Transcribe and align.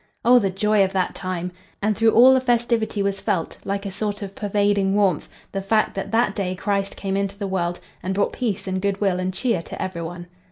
Oh, 0.25 0.39
the 0.39 0.49
joy 0.49 0.83
of 0.83 0.93
that 0.93 1.13
time! 1.13 1.51
And 1.79 1.95
through 1.95 2.09
all 2.09 2.33
the 2.33 2.41
festivity 2.41 3.03
was 3.03 3.21
felt, 3.21 3.59
like 3.63 3.85
a 3.85 3.91
sort 3.91 4.23
of 4.23 4.33
pervading 4.33 4.95
warmth, 4.95 5.29
the 5.51 5.61
fact 5.61 5.93
that 5.93 6.09
that 6.11 6.33
day 6.35 6.55
Christ 6.55 6.95
came 6.95 7.15
into 7.15 7.37
the 7.37 7.45
world 7.45 7.79
and 8.01 8.15
brought 8.15 8.33
peace 8.33 8.65
and 8.65 8.81
good 8.81 8.99
will 8.99 9.19
and 9.19 9.31
cheer 9.31 9.61
to 9.61 9.79
every 9.79 10.01
one. 10.01 10.25